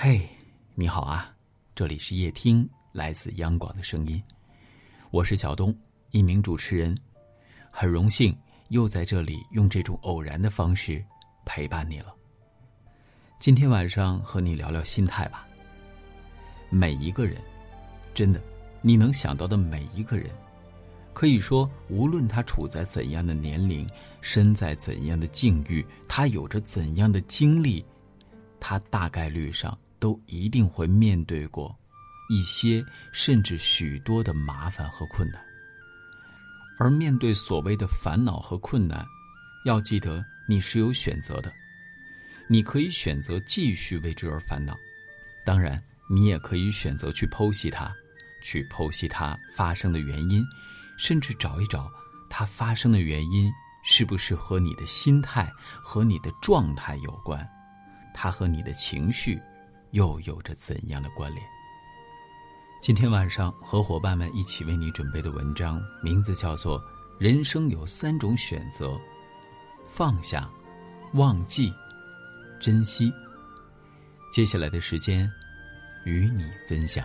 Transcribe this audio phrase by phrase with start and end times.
[0.00, 0.28] 嘿，
[0.76, 1.34] 你好啊，
[1.74, 4.22] 这里是夜听，来自央广的声音，
[5.10, 5.76] 我是小东，
[6.12, 6.96] 一名主持人，
[7.68, 8.32] 很荣幸
[8.68, 11.04] 又在这里用这种偶然的方式
[11.44, 12.14] 陪伴你了。
[13.40, 15.44] 今天晚上和你聊聊心态吧。
[16.70, 17.36] 每一个人，
[18.14, 18.40] 真的，
[18.80, 20.30] 你能想到的每一个人，
[21.12, 23.84] 可以说，无论他处在怎样的年龄，
[24.20, 27.84] 身在怎样的境遇，他有着怎样的经历，
[28.60, 29.76] 他大概率上。
[29.98, 31.74] 都一定会面对过
[32.28, 35.42] 一些甚至许多的麻烦和困难，
[36.78, 39.06] 而面对所谓的烦恼和困难，
[39.64, 41.52] 要记得你是有选择的，
[42.48, 44.76] 你可以选择继续为之而烦恼，
[45.44, 47.90] 当然，你也可以选择去剖析它，
[48.42, 50.44] 去剖析它发生的原因，
[50.98, 51.90] 甚至找一找
[52.28, 53.50] 它发生的原因
[53.82, 55.50] 是不是和你的心态
[55.82, 57.48] 和你的状态有关，
[58.12, 59.40] 它和你的情绪。
[59.92, 61.46] 又有着怎样的关联？
[62.80, 66.80] 今天晚上和伙伴们一起为你准备的文章，名字叫做
[67.18, 69.00] 《人生有三种选择：
[69.84, 70.48] 放下、
[71.14, 71.72] 忘记、
[72.60, 73.10] 珍惜》。
[74.30, 75.28] 接下来的时间，
[76.04, 77.04] 与你分享。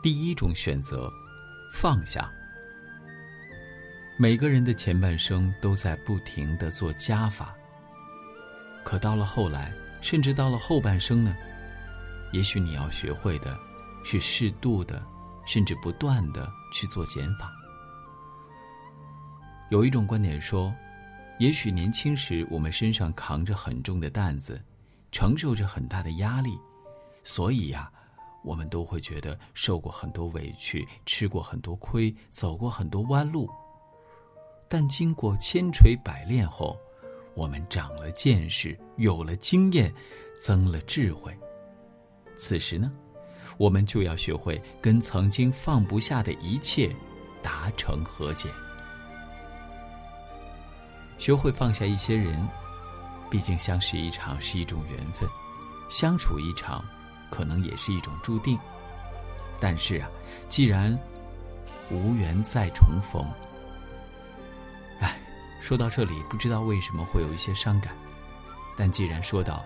[0.00, 1.12] 第一种选择：
[1.72, 2.32] 放下。
[4.16, 7.57] 每个人的前半生都在不停的做加法。
[8.88, 11.36] 可到了后来，甚至到了后半生呢，
[12.32, 13.54] 也许你要学会的，
[14.02, 15.06] 是适度的，
[15.44, 17.52] 甚至不断的去做减法。
[19.68, 20.74] 有一种观点说，
[21.38, 24.58] 也许年轻时我们身上扛着很重的担子，
[25.12, 26.58] 承受着很大的压力，
[27.22, 27.92] 所以呀，
[28.42, 33.50] 我们都会觉得受过很多委屈，吃过很多亏，走过很多弯路。
[34.66, 36.74] 但经过千锤百炼后，
[37.38, 39.94] 我们长了见识，有了经验，
[40.40, 41.32] 增了智慧。
[42.34, 42.90] 此时呢，
[43.58, 46.92] 我们就要学会跟曾经放不下的一切
[47.40, 48.50] 达成和解，
[51.16, 52.36] 学会放下一些人。
[53.30, 55.28] 毕竟相识一场是一种缘分，
[55.88, 56.84] 相处一场，
[57.30, 58.58] 可能也是一种注定。
[59.60, 60.10] 但是啊，
[60.48, 60.98] 既然
[61.88, 63.24] 无缘再重逢。
[65.60, 67.94] 说到这里，不知道为什么会有一些伤感，
[68.76, 69.64] 但既然说到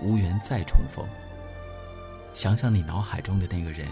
[0.00, 1.06] 无缘再重逢，
[2.32, 3.88] 想想你脑海中的那个人，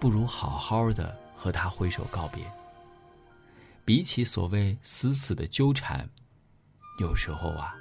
[0.00, 2.50] 不如好好的和他挥手告别。
[3.84, 6.08] 比起所谓死死的纠缠，
[6.98, 7.74] 有时候啊，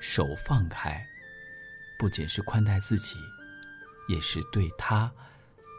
[0.00, 1.04] 手放开，
[1.98, 3.16] 不仅是宽待自己，
[4.08, 5.12] 也是对他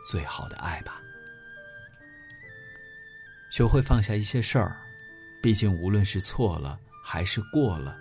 [0.09, 1.01] 最好的爱吧。
[3.49, 4.88] 学会放下一些事儿。
[5.41, 7.95] 毕竟，无论是错了还是过了，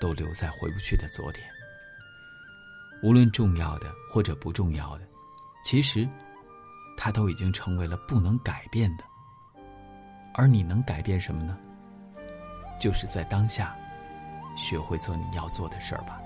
[0.00, 1.46] 都留在回不去的昨天。
[3.00, 5.04] 无论重要的或者不重要的，
[5.64, 6.08] 其实，
[6.96, 9.04] 它都已经成为了不能改变的。
[10.34, 11.56] 而你能改变什么呢？
[12.80, 13.76] 就是在当下，
[14.56, 16.20] 学会做你要做的事儿吧。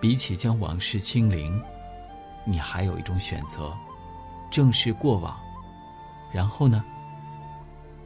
[0.00, 1.62] 比起将往事清零，
[2.44, 3.72] 你还有一种选择：
[4.50, 5.38] 正视过往，
[6.32, 6.84] 然后呢？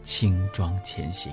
[0.02, 1.32] 轻装前行，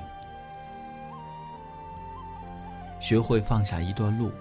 [2.99, 4.31] 学会放下一段路，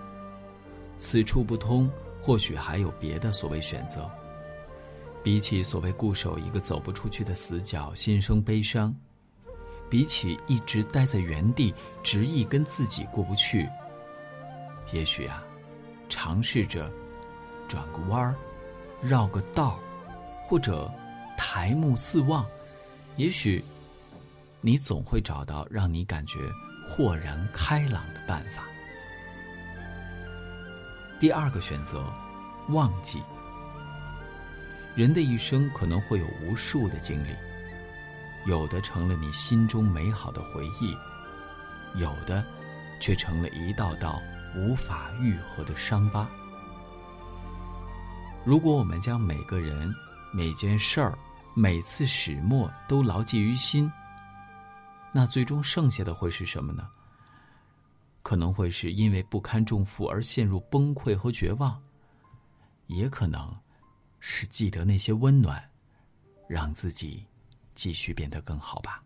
[0.98, 1.90] 此处不通，
[2.20, 4.08] 或许还有别的所谓选择。
[5.22, 8.92] 比起所谓固守一个走不出去的死角，心生悲伤；
[9.88, 13.68] 比起一直待在原地，执意跟自己过不去，
[14.92, 15.42] 也许啊，
[16.08, 16.90] 尝试着
[17.66, 18.34] 转个弯儿，
[19.00, 19.80] 绕个道，
[20.44, 20.90] 或者
[21.36, 22.46] 抬目四望，
[23.16, 23.64] 也许。
[24.68, 26.40] 你总会找到让你感觉
[26.86, 28.64] 豁然开朗的办法。
[31.18, 32.04] 第二个选择，
[32.68, 33.22] 忘记。
[34.94, 37.34] 人的一生可能会有无数的经历，
[38.44, 40.94] 有的成了你心中美好的回忆，
[41.94, 42.44] 有的
[43.00, 44.20] 却成了一道道
[44.54, 46.28] 无法愈合的伤疤。
[48.44, 49.90] 如果我们将每个人、
[50.30, 51.18] 每件事儿、
[51.54, 53.90] 每次始末都牢记于心，
[55.12, 56.88] 那最终剩下的会是什么呢？
[58.22, 61.82] 可能会是因为不堪重负而陷入崩溃和绝望，
[62.86, 63.56] 也可能
[64.20, 65.66] 是记得那些温暖，
[66.46, 67.24] 让自己
[67.74, 69.02] 继续变得更好吧。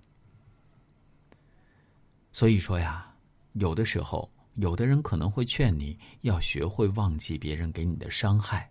[2.32, 3.14] 所以说呀，
[3.52, 8.68] 有的时候，有的人可能会劝你要学会忘记别人给你的伤害，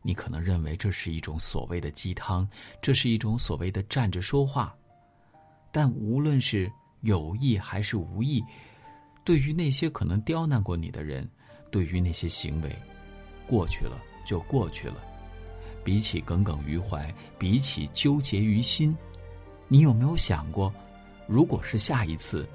[0.00, 2.48] 你可能认为这是一种所谓的鸡汤，
[2.80, 4.74] 这是一种所谓的站着说话。
[5.76, 8.42] 但无论是有意还是无意，
[9.22, 11.28] 对于那些可能刁难过你的人，
[11.70, 12.74] 对于那些行为，
[13.46, 14.96] 过去了就过去了。
[15.84, 18.96] 比起耿耿于怀，比起纠结于心，
[19.68, 20.72] 你有没有想过，
[21.26, 22.48] 如果是下一次，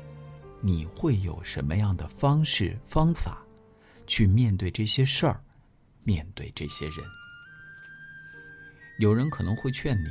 [0.60, 3.46] 你会有什么样的方式方法，
[4.08, 5.40] 去面对这些事儿，
[6.04, 7.06] 面对这些人？
[8.98, 10.08] 有人可能会劝你：“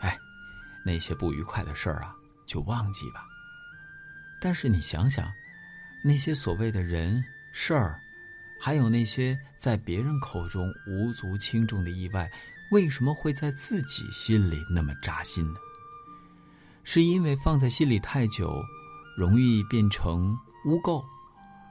[0.00, 0.16] 哎，
[0.86, 2.16] 那些不愉快的事儿啊，
[2.50, 3.24] 就忘记吧。”
[4.42, 5.30] 但是你想想，
[6.02, 8.00] 那些所谓的人事儿，
[8.58, 12.30] 还有那些在别人口中无足轻重的意外，
[12.72, 15.58] 为什么会在自己心里那么扎心呢？
[16.82, 18.62] 是因为放在心里太久，
[19.16, 21.04] 容易变成污垢，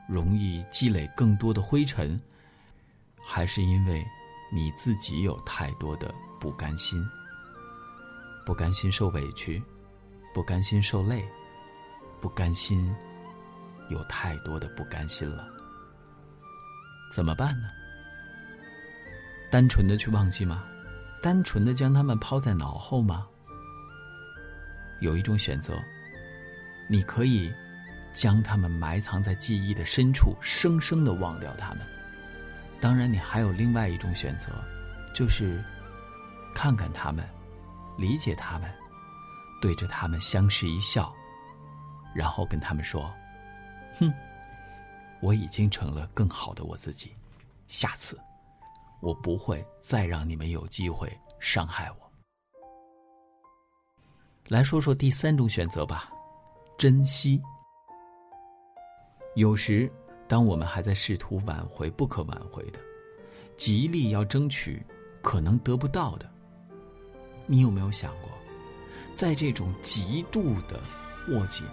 [0.08, 2.22] 容易积累更多的灰尘，
[3.24, 4.06] 还是因为
[4.54, 7.04] 你自己有太多的不甘心？
[8.46, 9.62] 不甘心受委屈，
[10.34, 11.28] 不甘心受累。
[12.22, 12.94] 不甘心，
[13.90, 15.48] 有太多的不甘心了，
[17.10, 17.70] 怎么办呢？
[19.50, 20.66] 单纯的去忘记吗？
[21.24, 23.26] 单纯的将他们抛在脑后吗？
[25.00, 25.82] 有一种选择，
[26.90, 27.50] 你可以
[28.12, 31.88] 将他们埋藏在记忆的深处，生生的忘掉他们。
[32.82, 34.52] 当然，你还有另外一种选择，
[35.16, 35.64] 就是
[36.54, 37.26] 看看他们，
[37.98, 38.70] 理解他们，
[39.62, 41.14] 对着他们相视一笑。
[42.14, 43.14] 然后跟他们说
[44.00, 44.12] ：“哼，
[45.22, 47.14] 我已经成了更好的我自己，
[47.68, 48.20] 下次
[49.00, 52.12] 我不会再让你们有机会伤害我。”
[54.50, 56.12] 来说说第三种选择吧，
[56.80, 57.40] 珍惜。
[59.36, 59.90] 有时，
[60.28, 62.80] 当我们还在试图挽回不可挽回的，
[63.56, 64.84] 极力要争取
[65.22, 66.28] 可能得不到的，
[67.46, 68.32] 你有没有想过，
[69.12, 70.80] 在这种极度的
[71.30, 71.66] 握紧？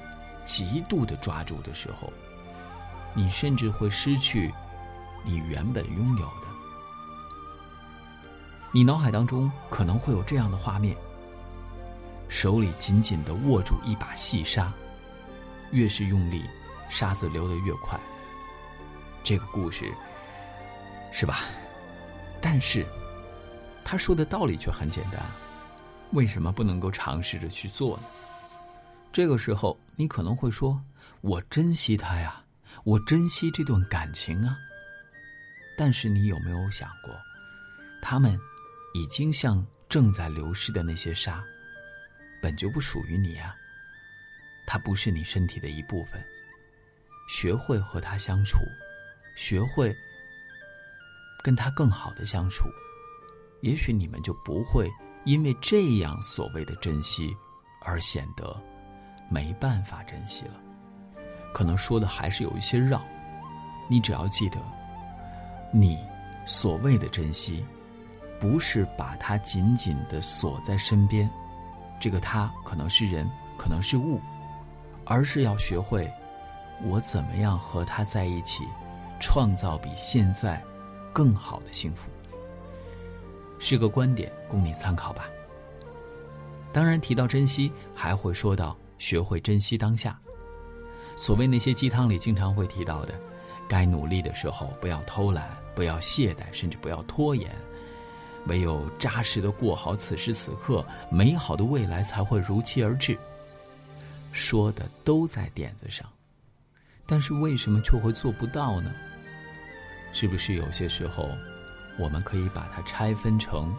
[0.44, 2.12] 极度的抓住的时候，
[3.14, 4.54] 你甚至会失去
[5.24, 6.46] 你原本拥有的。
[8.72, 10.96] 你脑海当中可能会有这样的画面：
[12.28, 14.72] 手里紧紧的握住一把细沙，
[15.72, 16.44] 越是用力，
[16.88, 17.98] 沙子流得越快。
[19.24, 19.92] 这个故事
[21.10, 21.38] 是吧？
[22.40, 22.86] 但是
[23.84, 25.20] 他说的道理却很简单，
[26.12, 28.04] 为什么不能够尝试着去做呢？
[29.12, 30.82] 这个时候，你可能会说
[31.22, 32.44] ：“我珍惜他呀，
[32.84, 34.58] 我珍惜这段感情啊。”
[35.76, 37.14] 但是，你有没有想过，
[38.00, 38.38] 他们
[38.94, 41.44] 已经像正在流失的那些沙，
[42.40, 43.54] 本就不属于你啊。
[44.66, 46.22] 它不是你身体的一部分。
[47.28, 48.58] 学会和他相处，
[49.34, 49.94] 学会
[51.42, 52.68] 跟他更好的相处，
[53.62, 54.88] 也许你们就不会
[55.26, 57.37] 因为这样所谓的珍惜
[57.82, 58.58] 而显得。
[59.28, 60.52] 没办法珍惜了，
[61.52, 63.02] 可能说的还是有一些绕。
[63.88, 64.61] 你只要记得，
[65.73, 65.99] 你
[66.44, 67.67] 所谓的珍惜，
[68.38, 71.28] 不是把它紧紧的锁在身边，
[71.99, 73.28] 这个他可能是人，
[73.58, 74.20] 可能是物，
[75.05, 76.08] 而是要学会，
[76.84, 78.62] 我怎么样和他在一起，
[79.19, 80.62] 创造比现在
[81.12, 82.12] 更好的幸福。
[83.58, 85.28] 是个观点，供你参考吧。
[86.72, 88.76] 当然，提到珍惜，还会说到。
[88.98, 90.18] 学会珍惜当下。
[91.16, 93.12] 所谓那些鸡汤里经常会提到的，
[93.68, 97.50] 该努力的时候不要偷懒，不要懈怠，甚至不要拖延。
[98.46, 103.18] 唯有扎实的过好此时此刻，美好的未来才会如期而至。
[104.32, 106.08] 说的都在点子上，
[107.06, 108.94] 但是为什么却会做不到呢？
[110.10, 111.28] 是不是有些时候，
[111.98, 113.74] 我们可以把它拆分成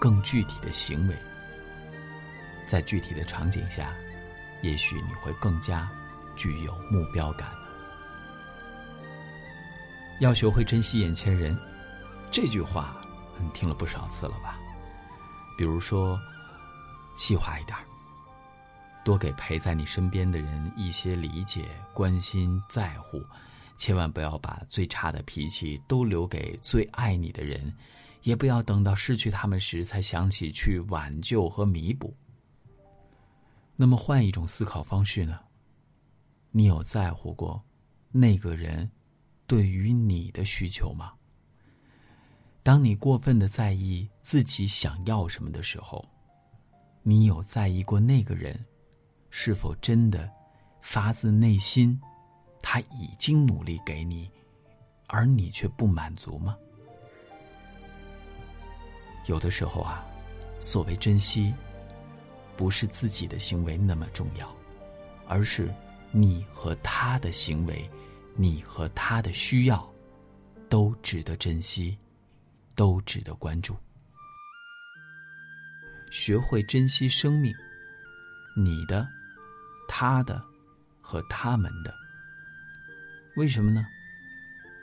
[0.00, 1.16] 更具体的行为，
[2.66, 3.94] 在具体的场景下？
[4.60, 5.88] 也许你会更加
[6.34, 7.48] 具有目标感
[10.18, 11.56] 要学会珍惜眼前人，
[12.28, 12.96] 这句话
[13.38, 14.58] 你听了不少次了吧？
[15.56, 16.18] 比如说，
[17.14, 17.78] 细化一点
[19.04, 23.24] 多给陪在你身边的人一些理解、关心、在乎，
[23.78, 27.72] 千万不要把最差的脾气都留给最爱你的人，
[28.24, 32.12] 也不要等到失去他们时才想起去挽救和弥补。
[33.76, 35.38] 那么换一种思考方式呢？
[36.50, 37.62] 你有在乎过
[38.10, 38.90] 那个人
[39.46, 41.12] 对于你的需求吗？
[42.64, 46.04] 当你过分的在意自己想要什么的时候，
[47.02, 48.58] 你有在意过那个人
[49.30, 50.28] 是否真的
[50.82, 51.98] 发自内心，
[52.62, 54.30] 他已经努力给你，
[55.06, 56.56] 而你却不满足吗？
[59.26, 60.04] 有的时候啊，
[60.60, 61.54] 所谓珍惜。
[62.56, 64.52] 不是自己的行为那么重要，
[65.28, 65.72] 而是
[66.10, 67.88] 你和他的行为
[68.34, 69.88] 你和他的需要
[70.68, 71.96] 都值得珍惜，
[72.74, 73.76] 都值得关注。
[76.10, 77.54] 学会珍惜生命，
[78.56, 79.06] 你的、
[79.86, 80.42] 他的
[81.00, 81.94] 和他们的。
[83.38, 83.86] 为什么呢？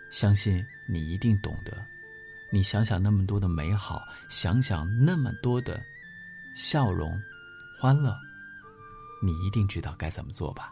[0.09, 1.85] 相信你一定懂得。
[2.49, 5.83] 你想想那么多的美好，想想那么多的
[6.55, 7.21] 笑容、
[7.77, 8.15] 欢乐，
[9.21, 10.71] 你一定知道该怎么做吧？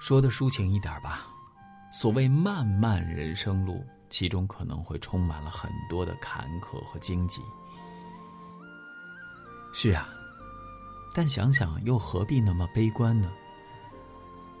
[0.00, 1.26] 说的抒情一点吧，
[1.92, 7.42] 所谓漫漫人生路，其中可能会充满了很多的坎坷和荆棘。
[9.74, 10.08] 是啊，
[11.12, 13.30] 但想想又何必那么悲观呢？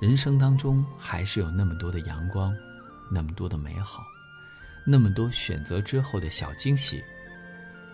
[0.00, 2.54] 人生当中还是有那么多的阳光，
[3.10, 4.02] 那么多的美好，
[4.86, 7.02] 那么多选择之后的小惊喜，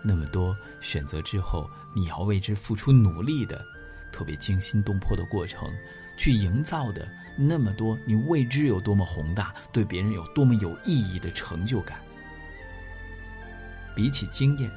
[0.03, 3.65] 那么多选择之后你要为之付出努力的
[4.11, 5.69] 特别惊心动魄的过程，
[6.17, 7.07] 去营造的
[7.37, 11.99] 那么多你未知有多么宏大，对别人有多么有意义的成就感。
[13.95, 14.69] 比起经验，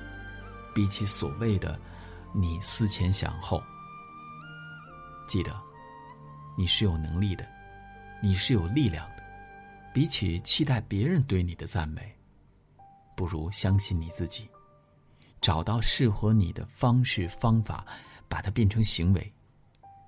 [0.75, 1.79] 比起所谓的。
[2.35, 3.61] 你思前想后，
[5.27, 5.59] 记得，
[6.59, 7.47] 你是有能力的，
[8.21, 9.23] 你是有力量的。
[9.95, 12.13] 比起期待别人对你的赞美，
[13.17, 14.49] 不如相信你自己，
[15.41, 17.87] 找到适合你的方式方法，
[18.29, 19.33] 把它变成行为，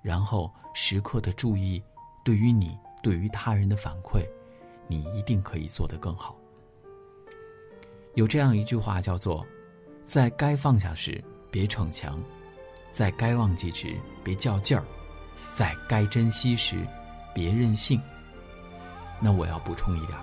[0.02, 1.80] 然后时刻的注意，
[2.24, 4.28] 对于你对于他人的反馈，
[4.88, 6.36] 你一定可以做得更好。
[8.16, 9.46] 有这样一句话叫做
[10.02, 12.22] ：“在该放下时。”别逞强，
[12.90, 14.84] 在该忘记时别较劲儿，
[15.52, 16.86] 在该珍惜时
[17.34, 18.00] 别任性。
[19.20, 20.18] 那我要补充一点，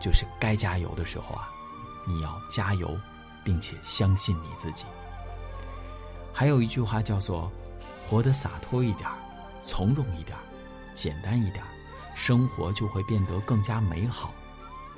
[0.00, 1.48] 就是该加油的时候啊，
[2.06, 2.98] 你要加油，
[3.44, 4.84] 并且相信你自己。
[6.32, 7.50] 还有一句话叫做：
[8.02, 9.08] 活得洒脱一点，
[9.64, 10.36] 从容一点，
[10.94, 11.64] 简单一点，
[12.14, 14.32] 生活就会变得更加美好、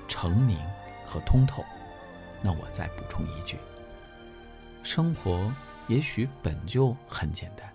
[0.08, 0.58] 澄明
[1.04, 1.64] 和通透。
[2.42, 3.58] 那我再补充一句。
[4.82, 5.52] 生活
[5.88, 7.70] 也许本就很简单，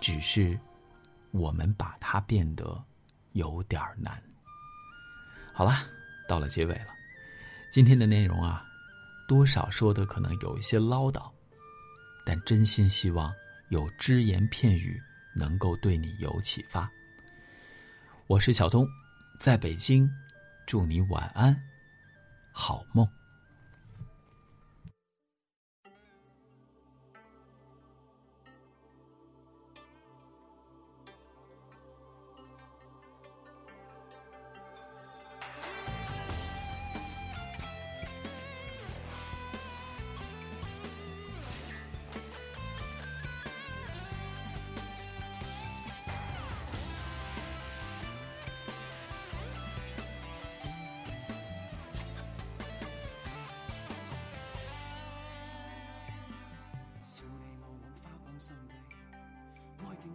[0.00, 0.58] 只是
[1.30, 2.84] 我们把它变得
[3.32, 4.22] 有点难。
[5.52, 5.72] 好了，
[6.28, 6.88] 到了结尾了，
[7.70, 8.64] 今天的内容啊，
[9.26, 11.30] 多少说的可能有一些唠叨，
[12.24, 13.34] 但真心希望
[13.70, 15.00] 有只言片语
[15.34, 16.90] 能够对你有启发。
[18.26, 18.86] 我是小东，
[19.40, 20.08] 在北京，
[20.66, 21.60] 祝你晚安，
[22.52, 23.17] 好梦。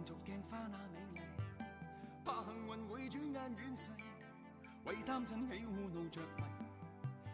[0.04, 1.20] 俗镜花那美丽，
[2.26, 3.90] 怕幸运会转眼远逝，
[4.84, 6.44] 为贪嗔喜恶怒着迷，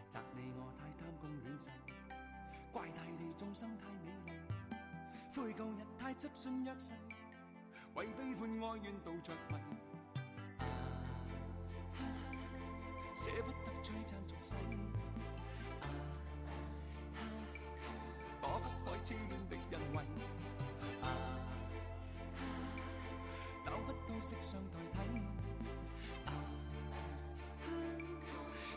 [0.09, 1.69] 责你我太贪功恋势，
[2.71, 4.31] 怪大地众生太美丽，
[5.35, 6.93] 悔旧日太执信约誓，
[7.93, 9.57] 为悲欢哀怨妒着迷，
[13.13, 14.55] 舍不得璀璨俗世，
[18.41, 19.57] 躲不开痴恋的
[24.21, 25.21] 色相代替。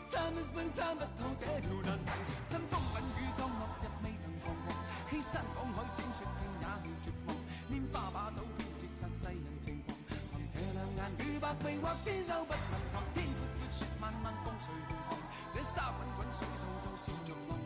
[0.05, 2.11] 参一生参不透这条难题，
[2.49, 4.75] 跟风吻雨撞落日未曾彷徨，
[5.09, 7.35] 欺山赶海千雪径也未绝望，
[7.69, 15.19] 拈花把酒偏折煞世人情狂，凭这两眼与百臂或千手不能防，天阔阔雪漫漫风随浪航，
[15.53, 17.57] 这沙滚滚水皱皱笑着浪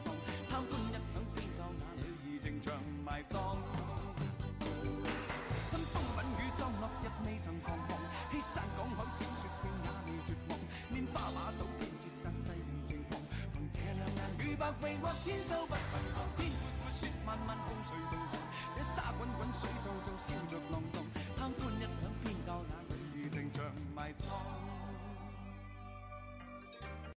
[14.82, 15.78] 为我牵手吧